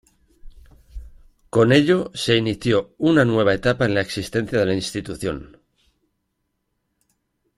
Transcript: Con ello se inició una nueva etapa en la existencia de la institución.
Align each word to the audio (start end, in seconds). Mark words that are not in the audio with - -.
Con 1.51 1.71
ello 1.71 2.09
se 2.15 2.35
inició 2.35 2.95
una 2.97 3.23
nueva 3.23 3.53
etapa 3.53 3.85
en 3.85 3.93
la 3.93 4.01
existencia 4.01 4.57
de 4.57 4.65
la 4.65 4.73
institución. 4.73 5.61